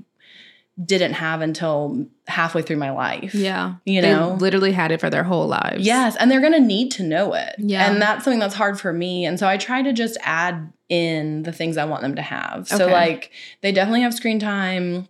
[0.83, 3.33] didn't have until halfway through my life.
[3.33, 3.75] Yeah.
[3.85, 4.33] You They know?
[4.39, 5.85] literally had it for their whole lives.
[5.85, 7.55] Yes, and they're going to need to know it.
[7.57, 7.89] Yeah.
[7.89, 9.25] And that's something that's hard for me.
[9.25, 12.67] And so I try to just add in the things I want them to have.
[12.67, 12.93] So Okay.
[12.93, 15.07] like they definitely have screen time.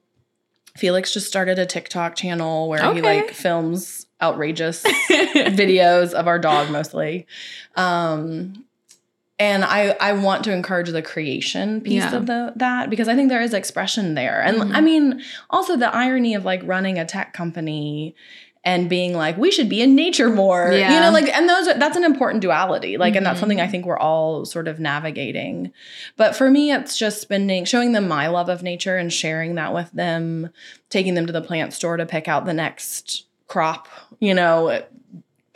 [0.77, 6.69] Felix just started a TikTok channel where he like films outrageous videos of our dog
[6.71, 7.27] mostly.
[7.75, 8.63] Um
[9.39, 12.15] and I I want to encourage the creation piece Yeah.
[12.15, 14.41] of the that because I think there is expression there.
[14.41, 14.75] And Mhm.
[14.75, 18.15] I mean also the irony of like running a tech company
[18.63, 20.71] and being like we should be in nature more.
[20.73, 22.97] You know like and those are, that's an important duality.
[22.97, 25.71] Like and that's something I think we're all sort of navigating.
[26.17, 29.73] But for me it's just spending showing them my love of nature and sharing that
[29.73, 30.49] with them,
[30.89, 33.87] taking them to the plant store to pick out the next crop,
[34.19, 34.81] you know,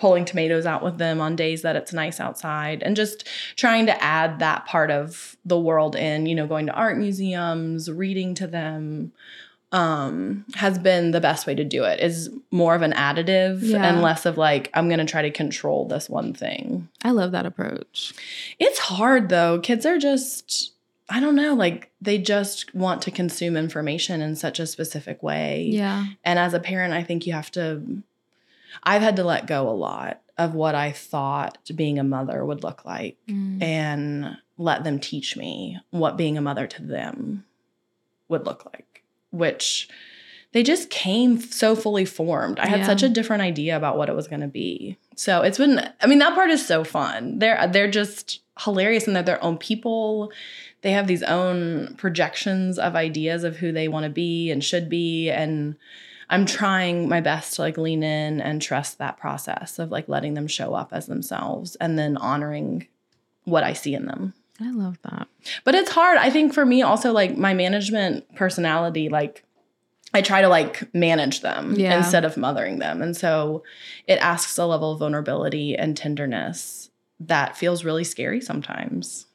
[0.01, 4.03] pulling tomatoes out with them on days that it's nice outside and just trying to
[4.03, 8.47] add that part of the world in, you know, going to art museums, reading to
[8.47, 9.11] them
[9.73, 13.87] um has been the best way to do it is more of an additive Yeah.
[13.87, 16.89] and less of like I'm going to try to control this one thing.
[17.05, 18.13] I love that approach.
[18.59, 19.59] It's hard though.
[19.59, 20.73] Kids are just
[21.09, 25.69] I don't know, like they just want to consume information in such a specific way.
[25.71, 26.05] Yeah.
[26.25, 27.81] And as a parent, I think you have to,
[28.83, 32.63] I've had to let go a lot of what I thought being a mother would
[32.63, 33.61] look like Mm.
[33.61, 37.45] and let them teach me what being a mother to them
[38.27, 39.89] would look like, which
[40.53, 42.59] they just came so fully formed.
[42.59, 42.85] I had Yeah.
[42.87, 44.97] such a different idea about what it was going to be.
[45.15, 47.39] So it's been, I mean, that part is so fun.
[47.39, 50.31] They're, they're just hilarious and they're their own people.
[50.81, 54.89] They have these own projections of ideas of who they want to be and should
[54.89, 55.29] be.
[55.29, 55.75] And
[56.31, 60.33] I'm trying my best to like lean in and trust that process of like letting
[60.33, 62.87] them show up as themselves and then honoring
[63.43, 64.33] what I see in them.
[64.59, 65.27] I love that.
[65.63, 66.17] But it's hard.
[66.17, 69.43] I think for me also like my management personality like
[70.13, 71.97] I try to like manage them Yeah.
[71.97, 73.01] instead of mothering them.
[73.01, 73.63] And so
[74.07, 76.89] it asks a level of vulnerability and tenderness
[77.19, 79.27] that feels really scary sometimes.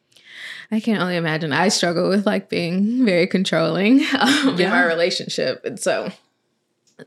[0.70, 1.52] I can only imagine.
[1.52, 4.70] I struggle with like being very controlling um, in Yeah.
[4.70, 5.64] my relationship.
[5.64, 6.11] And so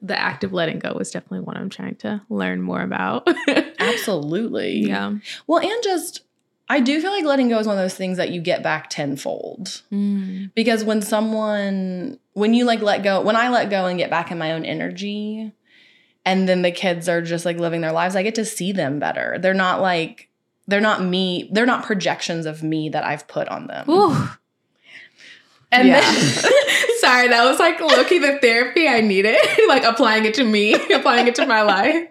[0.02, 3.28] the act of letting go is definitely one I'm trying to learn more about.
[3.80, 4.88] Absolutely.
[4.88, 5.15] yeah.
[5.47, 6.21] Well, and just
[6.71, 8.89] I do feel like letting go is one of those things that you get back
[8.89, 9.82] tenfold.
[9.91, 10.52] Mm.
[10.54, 14.32] because when someone when you like let go when i let go and get back
[14.32, 15.52] in my own energy
[16.25, 18.99] and then the kids are just like living their lives i get to see them
[18.99, 20.30] better they're not like
[20.67, 24.30] they're not me they're not projections of me that i've put on them Ooh.
[25.71, 26.01] And yeah.
[26.01, 26.51] then-
[26.99, 29.38] Sorry, that was like low-key the therapy I needed.
[29.69, 32.08] like applying it to me, applying it to my life.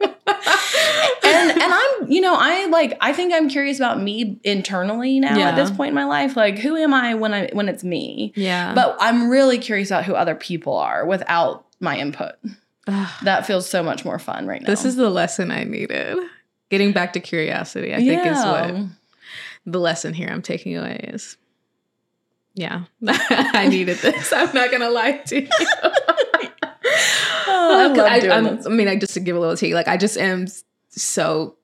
[1.25, 5.37] and and i'm you know i like i think i'm curious about me internally now
[5.37, 5.51] Yeah.
[5.51, 8.33] at this point in my life like who am i when i when it's me
[8.37, 8.75] yeah.
[8.75, 12.35] but i'm really curious about who other people are without my input
[13.23, 16.19] that feels so much more fun right now this is the lesson I needed.
[16.71, 18.75] Getting back to curiosity, I think is what
[19.67, 21.37] the lesson here I'm taking away is.
[22.59, 24.33] Yeah, I needed this.
[24.33, 25.49] I'm not gonna lie to you.
[27.51, 29.75] Oh, I 'Cause love doing I'm- I mean, I just to give a little tea.
[29.75, 30.47] Like, I just am
[30.91, 31.57] so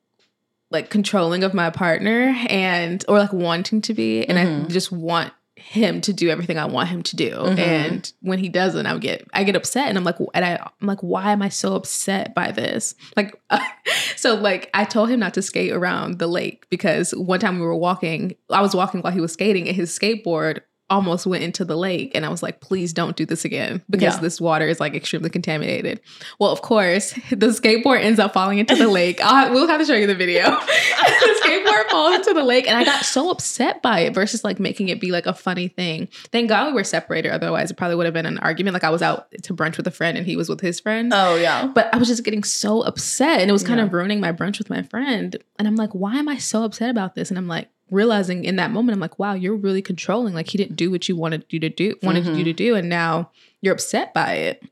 [0.70, 4.70] like controlling of my partner and or like wanting to be, and I Mhm.
[4.70, 7.30] just want him to do everything I want him to do.
[7.30, 7.59] Mhm.
[7.59, 10.87] And when he doesn't, I get I get upset, and I'm like, and I, I'm
[10.87, 12.94] like, why am I so upset by this?
[13.16, 13.35] Like,
[14.16, 17.66] so like I told him not to skate around the lake because one time we
[17.66, 21.64] were walking, I was walking while he was skating, and his skateboard almost went into
[21.64, 24.20] the lake and I was like please don't do this again because Yeah.
[24.20, 26.01] this water is like extremely contaminated.
[26.38, 29.18] Well, of course, the skateboard ends up falling into the lake.
[29.23, 30.44] I'll, we'll have to show you the video.
[30.51, 34.61] the skateboard falls into the lake and I got so upset by it versus like
[34.61, 36.09] making it be like a funny thing.
[36.33, 38.90] Thank God we were separated otherwise it probably would have been an argument like I
[38.90, 41.12] was out to brunch with a friend and he was with his friend.
[41.14, 41.66] Oh yeah.
[41.66, 43.87] But I was just getting so upset and it was kind Yeah.
[43.87, 45.37] of ruining my brunch with my friend.
[45.59, 47.31] And I'm like, why am I so upset about this?
[47.31, 50.35] And I'm like, realizing in that moment, I'm like, wow, you're really controlling.
[50.35, 52.38] Like he didn't do what you wanted you to do, wanted Mhm.
[52.38, 54.62] you to do, and now you're upset by it.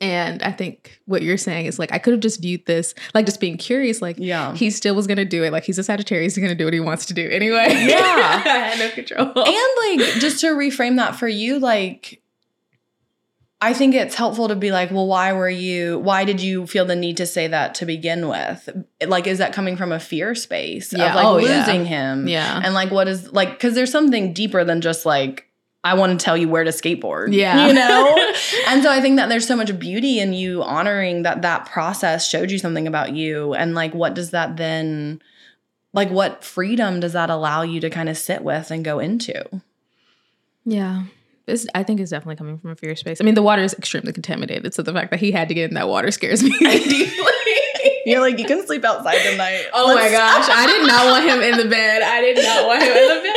[0.00, 3.26] And I think what you're saying is like I could have just viewed this like
[3.26, 4.54] just being curious, like Yeah.
[4.54, 5.52] he still was gonna do it.
[5.52, 7.68] Like he's a Sagittarius, he's gonna do what he wants to do anyway.
[7.70, 8.42] Yeah.
[8.44, 9.26] I had no control.
[9.26, 12.20] and like just to reframe that for you like
[13.64, 16.84] i think it's helpful to be like well why were you why did you feel
[16.84, 18.68] the need to say that to begin with
[19.06, 21.08] like is that coming from a fear space Yeah.
[21.10, 21.58] of like Oh, yeah.
[21.58, 22.60] losing him yeah.
[22.64, 25.48] and like what is like because there's something deeper than just like
[25.82, 27.66] i want to tell you where to skateboard Yeah.
[27.66, 28.16] you know
[28.68, 32.28] and so i think that there's so much beauty in you honoring that that process
[32.28, 35.20] showed you something about you and like what does that then
[35.92, 39.44] like what freedom does that allow you to kind of sit with and go into
[40.64, 41.04] Yeah.
[41.46, 43.20] It's, I think it's definitely coming from a fear space.
[43.20, 45.68] I mean, the water is extremely contaminated, so the fact that he had to get
[45.68, 47.12] in that water scares me deeply.
[48.06, 49.62] You're like, you can sleep outside tonight.
[49.74, 52.02] Oh my gosh, I did not want him in the bed.
[52.02, 53.34] I did not want him in the bed.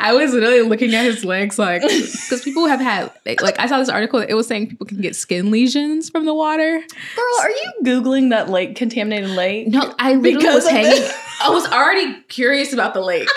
[0.00, 3.78] I was literally looking at his legs, like, because people have had, like, I saw
[3.78, 4.20] this article.
[4.20, 6.78] It was saying people can get skin lesions from the water.
[7.16, 9.68] Girl, are you googling that lake contaminated lake?
[9.68, 10.90] No, I literally Because was hanging.
[10.90, 11.12] this?
[11.42, 13.28] I was already curious about the lake,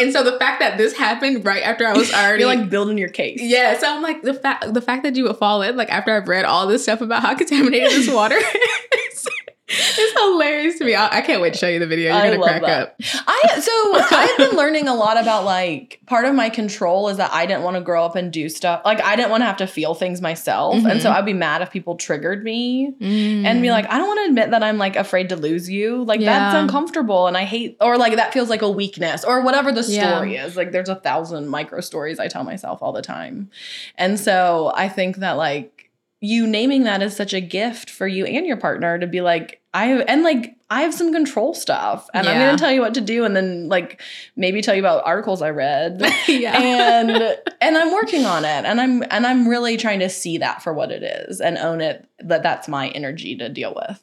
[0.00, 2.98] and so the fact that this happened right after I was already You're like building
[2.98, 3.40] your case.
[3.40, 6.14] Yeah, so I'm like the fact the fact that you would fall in like after
[6.14, 8.36] I've read all this stuff about how contaminated this water
[9.12, 9.28] is.
[9.70, 10.94] It's hilarious to me.
[10.94, 12.12] I, I can't wait to show you the video.
[12.14, 12.82] You're I gonna crack that.
[12.88, 12.96] up.
[13.26, 17.30] I so I've been learning a lot about like part of my control is that
[17.34, 18.80] I didn't want to grow up and do stuff.
[18.84, 20.74] Like I didn't want to have to feel things myself.
[20.86, 21.14] And so Mhm.
[21.16, 23.44] I'd be mad if people triggered me Mm.
[23.44, 26.02] and be like, I don't want to admit that I'm like afraid to lose you.
[26.04, 29.70] Like that's uncomfortable and I hate or like that feels like a weakness or whatever
[29.70, 30.14] the Yeah.
[30.14, 30.56] story is.
[30.56, 33.50] Like there's a thousand micro stories I tell myself all the time.
[33.96, 35.87] And so I think that like
[36.20, 39.60] you naming that is such a gift for you and your partner to be like
[39.72, 42.80] I have and like I have some control stuff and I'm going to tell you
[42.80, 44.00] what to do and then like
[44.34, 46.60] maybe tell you about articles I read yeah.
[46.60, 47.10] and
[47.60, 50.72] and I'm working on it and I'm and I'm really trying to see that for
[50.72, 54.02] what it is and own it that that's my energy to deal with.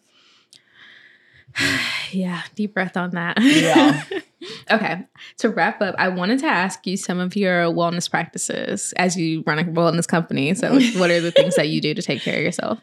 [2.11, 3.41] yeah, deep breath on that.
[3.41, 4.03] Yeah.
[4.71, 5.05] okay.
[5.39, 9.43] To wrap up, I wanted to ask you some of your wellness practices as you
[9.45, 10.53] run a wellness company.
[10.53, 12.79] So, what are the things that you do to take care of yourself?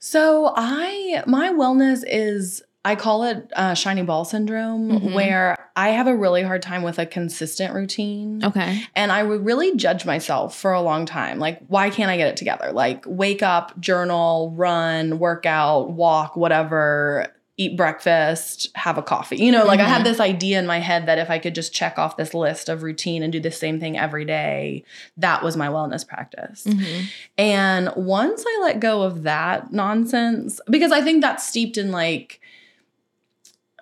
[0.00, 5.14] So I my wellness is I call it uh, shiny ball syndrome, Mhm.
[5.14, 8.44] where I have a really hard time with a consistent routine.
[8.44, 8.82] Okay.
[8.94, 11.38] And I would really judge myself for a long time.
[11.38, 12.72] Like, why can't I get it together?
[12.72, 19.36] Like, wake up, journal, run, workout, walk, whatever, eat breakfast, have a coffee.
[19.36, 19.88] You know, like I Mhm.
[19.88, 22.68] had this idea in my head that if I could just check off this list
[22.68, 24.82] of routine and do the same thing every day,
[25.16, 26.64] that was my wellness practice.
[26.66, 27.04] Mhm.
[27.38, 32.40] And once I let go of that nonsense, because I think that's steeped in like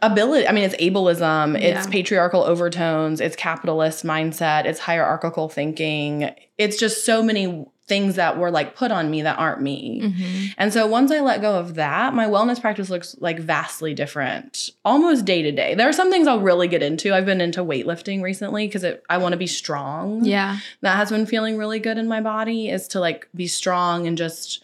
[0.03, 0.49] ability.
[0.49, 1.93] I mean, it's ableism, it's Yeah.
[1.93, 6.31] patriarchal overtones, it's capitalist mindset, it's hierarchical thinking.
[6.59, 10.01] It's just so many things that were like put on me that aren't me.
[10.05, 10.55] Mhm.
[10.57, 14.71] And so once I let go of that, my wellness practice looks like vastly different,
[14.85, 15.75] almost day to day.
[15.75, 17.13] There are some things I'll really get into.
[17.13, 20.59] I've been into weightlifting recently because I want to be strong Yeah.
[20.83, 24.17] that has been feeling really good in my body is to like be strong and
[24.17, 24.63] just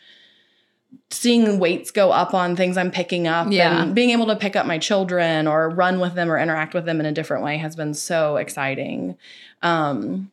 [1.11, 3.83] seeing weights go up on things I'm picking up Yeah.
[3.83, 6.85] and being able to pick up my children or run with them or interact with
[6.85, 9.17] them in a different way has been so exciting.
[9.63, 10.31] Um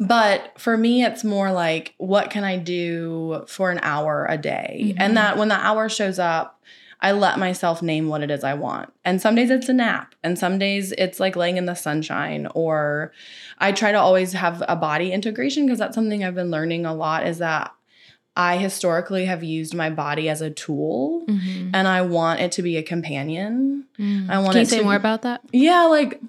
[0.00, 4.92] but for me it's more like what can I do for an hour a day?
[4.94, 4.96] Mhm.
[4.98, 6.54] And that when the hour shows up
[7.00, 8.92] I let myself name what it is I want.
[9.04, 12.48] And some days it's a nap, and some days it's like laying in the sunshine
[12.56, 13.12] or
[13.58, 16.92] I try to always have a body integration because that's something I've been learning a
[16.94, 17.72] lot is that
[18.36, 21.70] I historically have used my body as a tool Mhm.
[21.72, 23.84] and I want it to be a companion.
[23.96, 24.28] Mm.
[24.28, 25.40] I want Can you it say to- more about that?
[25.52, 26.20] Yeah, like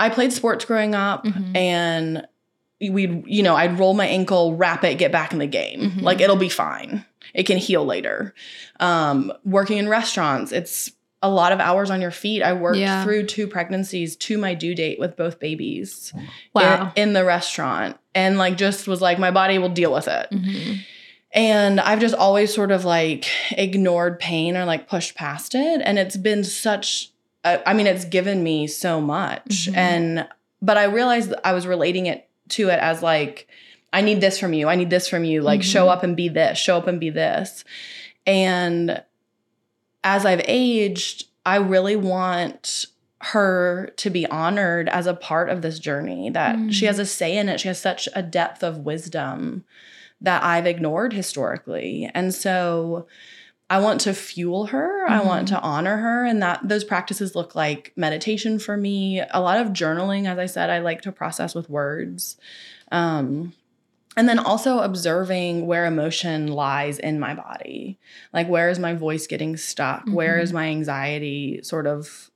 [0.00, 1.56] I played sports growing up Mhm.
[1.56, 2.26] and
[2.80, 5.92] we'd, you know, I'd roll my ankle, wrap it, get back in the game.
[5.92, 6.02] Mhm.
[6.02, 7.04] Like it'll be fine.
[7.34, 8.34] It can heal later.
[8.80, 10.90] Um, working in restaurants, it's
[11.22, 12.42] a lot of hours on your feet.
[12.42, 13.02] I worked Yeah.
[13.02, 16.12] through two pregnancies to my due date with both babies
[16.54, 16.92] Wow.
[16.94, 20.28] in, in the restaurant and like just was like my body will deal with it.
[20.30, 20.80] Mhm.
[21.32, 25.80] And I've just always sort of like ignored pain or like pushed past it.
[25.84, 27.10] And it's been such,
[27.44, 29.68] a, I mean, it's given me so much.
[29.70, 29.76] Mhm.
[29.76, 30.28] And,
[30.62, 33.48] but I realized that I was relating it to it as like,
[33.92, 34.68] I need this from you.
[34.68, 35.42] I need this from you.
[35.42, 35.64] Like, Mhm.
[35.72, 37.64] show up and be this, show up and be this.
[38.26, 39.02] And
[40.04, 42.86] as I've aged, I really want
[43.20, 46.72] her to be honored as a part of this journey, that Mm.
[46.72, 47.60] she has a say in it.
[47.60, 49.64] She has such a depth of wisdom
[50.20, 52.10] that I've ignored historically.
[52.14, 53.06] And so
[53.68, 55.04] I want to fuel her.
[55.08, 55.50] I want Mhm.
[55.50, 59.68] to honor her and that those practices look like meditation for me, a lot of
[59.72, 62.36] journaling as I said I like to process with words.
[62.92, 63.52] Um
[64.18, 67.98] and then also observing where emotion lies in my body.
[68.32, 70.08] Like where is my voice getting stuck?
[70.08, 70.42] Where Mhm.
[70.42, 72.30] is my anxiety sort of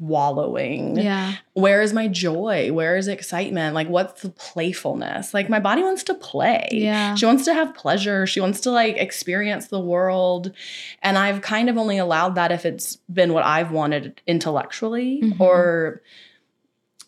[0.00, 0.96] wallowing?
[0.96, 1.34] Yeah.
[1.54, 6.02] where is my joy where is excitement like what's the playfulness like my body wants
[6.04, 7.14] to play Yeah.
[7.14, 10.50] she wants to have pleasure she wants to like experience the world
[11.02, 15.40] and i've kind of only allowed that if it's been what i've wanted intellectually Mhm.
[15.40, 16.02] or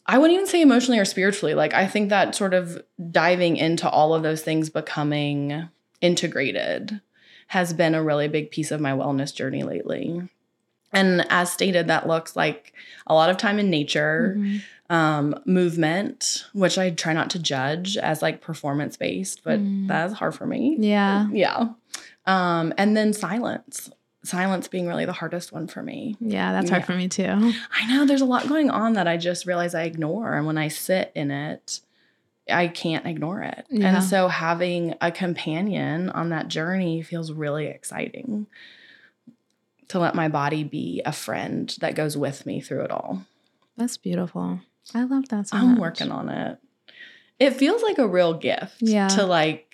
[0.06, 3.88] i wouldn't even say emotionally or spiritually like i think that sort of diving into
[3.90, 5.68] all of those things becoming
[6.00, 7.00] integrated
[7.48, 10.22] has been a really big piece of my wellness journey lately
[10.92, 12.72] and as stated that looks like
[13.06, 14.60] a lot of time in nature Mhm.
[14.90, 19.86] um, movement, which I try not to judge as like performance based, but Mm.
[19.88, 20.76] that's hard for me.
[20.78, 21.26] Yeah.
[21.30, 21.68] Yeah.
[22.26, 23.90] Um, and then silence.
[24.24, 26.16] Silence being really the hardest one for me.
[26.20, 27.52] Yeah, that's hard for me too.
[27.72, 30.34] I know there's a lot going on that I just realize I ignore.
[30.34, 31.80] And when I sit in it,
[32.50, 33.66] I can't ignore it.
[33.70, 33.94] Yeah.
[33.96, 38.46] And so having a companion on that journey feels really exciting
[39.88, 43.24] to let my body be a friend that goes with me through it all.
[43.76, 44.60] That's beautiful.
[44.94, 45.78] I love that so I'm much.
[45.80, 46.58] working on it.
[47.38, 49.08] It feels like a real gift Yeah.
[49.08, 49.64] to like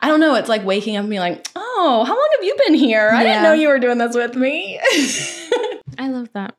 [0.00, 2.56] I don't know, it's like waking up and being like, "Oh, how long have you
[2.66, 3.10] been here?
[3.10, 3.28] I Yeah.
[3.28, 4.78] didn't know you were doing this with me."
[5.98, 6.56] I love that.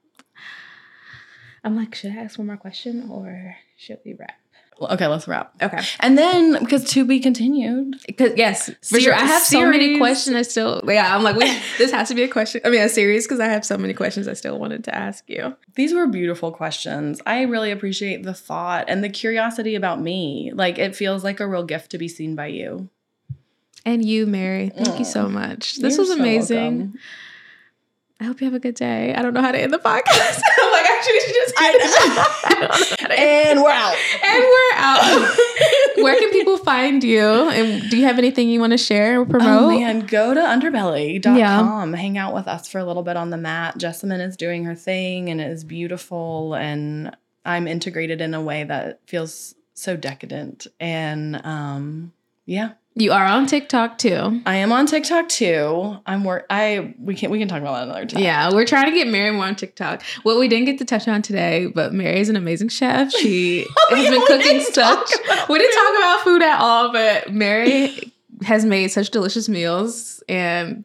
[1.64, 4.36] I'm like, should I ask one more question or should we wrap?
[4.82, 5.54] okay, let's wrap.
[5.62, 5.80] Okay.
[6.00, 7.96] And then because to be continued.
[8.06, 9.14] Because yes, for sure.
[9.14, 10.36] I have so many questions.
[10.36, 11.16] I still, yeah.
[11.16, 12.62] I'm like, wait, this has to be a question.
[12.64, 15.24] I mean, a series because I have so many questions I still wanted to ask
[15.28, 15.56] you.
[15.76, 17.22] These were beautiful questions.
[17.26, 20.52] I really appreciate the thought and the curiosity about me.
[20.54, 22.90] Like it feels like a real gift to be seen by you.
[23.86, 25.12] And you, Mary, thank you mm.
[25.12, 25.78] so much.
[25.78, 26.78] This was amazing.
[26.78, 27.00] welcome.
[28.20, 29.14] I hope you have a good day.
[29.14, 30.42] I don't know how to end the podcast.
[30.60, 31.82] I'm like, actually, we should just I keep
[32.60, 33.96] know how to end- And we're out.
[34.24, 35.38] and we're out.
[36.04, 37.22] Where can people find you?
[37.22, 39.64] And do you have anything you want to share or promote?
[39.64, 41.94] Oh man, go to underbelly.com.
[41.94, 43.78] Hang out with us for a little bit on the mat.
[43.78, 46.56] Jessamyn is doing her thing and it is beautiful.
[46.56, 47.16] And
[47.46, 50.66] I'm integrated in a way that feels so decadent.
[50.80, 52.14] And um,
[52.46, 52.74] yeah.
[53.00, 54.42] You are on TikTok too.
[54.48, 55.98] I am on TikTok too.
[56.08, 58.24] I'm work I we can we can talk about that another time.
[58.24, 60.02] Yeah, we're trying to get Mary more on TikTok.
[60.24, 63.12] What we didn't get to touch on today, but Mary is an amazing chef.
[63.12, 65.12] She Oh, has yeah, been cooking such.
[65.48, 68.12] We didn't talk about food at all, but Mary
[68.44, 70.84] has made such delicious meals, and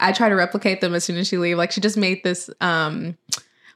[0.00, 1.56] I try to replicate them as soon as she leave.
[1.56, 2.50] Like she just made this.
[2.60, 3.16] um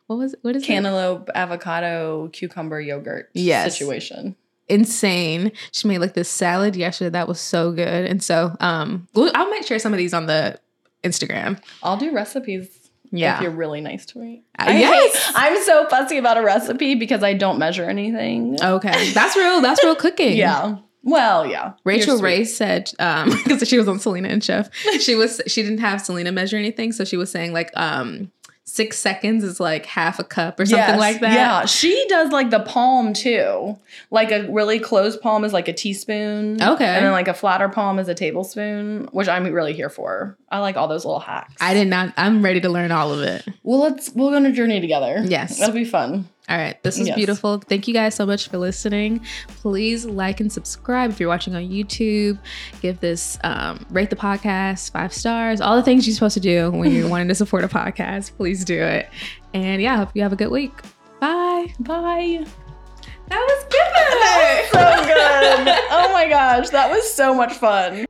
[0.08, 0.66] What was what is it?
[0.66, 3.78] Cantaloupe, avocado, cucumber yogurt Yes.
[3.78, 4.36] situation.
[4.68, 5.52] Insane.
[5.72, 9.64] She made like this salad yesterday that was so good, and so um, I'll make
[9.66, 10.58] sure some of these on the
[11.04, 11.60] Instagram.
[11.82, 12.68] I'll do recipes
[13.12, 13.36] Yeah.
[13.36, 14.42] if you're really nice to me.
[14.58, 15.32] Uh, I yes.
[15.36, 18.56] I'm so fussy about a recipe because I don't measure anything.
[18.62, 19.60] Okay, that's real.
[19.60, 20.36] That's real cooking.
[20.36, 20.78] Yeah.
[21.08, 21.74] Well, yeah.
[21.84, 24.68] Rachael Ray said um because she was on Selena and Chef.
[24.98, 28.32] She was she didn't have Selena measure anything, so she was saying like um
[28.66, 31.32] six seconds is like half a cup or something Yes, like that.
[31.32, 33.78] Yeah, she does like the palm too.
[34.10, 36.60] Like a really closed palm is like a teaspoon.
[36.60, 36.84] Okay.
[36.84, 40.36] And then like a flatter palm is a tablespoon, which I'm really here for.
[40.50, 41.54] I like all those little hacks.
[41.60, 42.12] I did not.
[42.16, 43.46] I'm ready to learn all of it.
[43.62, 45.22] Well, let's we'll go on a journey together.
[45.24, 45.58] Yes.
[45.58, 46.28] That'll be fun.
[46.48, 47.16] All right, this is Yes.
[47.16, 47.58] beautiful.
[47.58, 49.20] Thank you guys so much for listening.
[49.48, 52.38] Please like and subscribe if you're watching on YouTube.
[52.80, 55.60] Give this, um, rate the podcast five stars.
[55.60, 58.36] All the things you're supposed to do when you're wanting to support a podcast.
[58.36, 59.08] Please do it.
[59.54, 60.72] And yeah, I hope you have a good week.
[61.20, 61.74] Bye.
[61.80, 62.46] Bye.
[63.28, 63.82] That was good.
[64.72, 65.74] So good.
[65.90, 68.06] oh my gosh, that was so much fun.